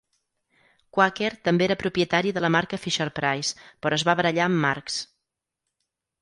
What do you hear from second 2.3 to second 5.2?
de la marca Fisher-Price, però es va barallar amb Marx.